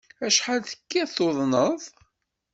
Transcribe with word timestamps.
Acḥal 0.27 0.59
tekkiḍ 0.65 1.09
tuḍneḍ? 1.11 1.81